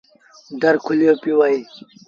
[0.61, 1.59] در کليو پيو اهي